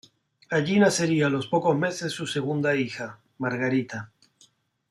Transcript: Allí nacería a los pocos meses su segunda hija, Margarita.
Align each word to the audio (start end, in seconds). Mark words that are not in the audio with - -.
Allí 0.49 0.79
nacería 0.79 1.27
a 1.27 1.29
los 1.29 1.45
pocos 1.45 1.77
meses 1.77 2.11
su 2.11 2.25
segunda 2.25 2.75
hija, 2.75 3.19
Margarita. 3.37 4.11